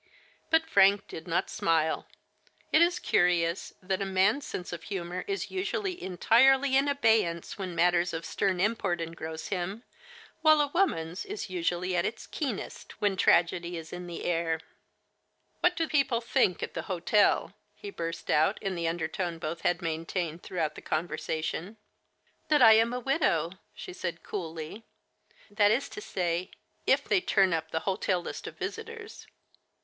[0.17, 2.07] *" But Frank did not smile.
[2.71, 7.59] It is curious that a man's sense of humor is usually entirely in abey ance
[7.59, 9.83] when matters of stern import engross him,
[10.41, 14.59] while a woman's is usually at its keenest when tragedy is in the air.
[15.07, 19.61] '* What do people think at the hotel?" he burst out in the undertone both
[19.61, 21.77] had maintained throughout the conversation."
[22.49, 24.83] That I am a widow," she said coolly;"
[25.51, 26.49] that is to say,
[26.87, 29.27] if they turn up the hotel list of visitors."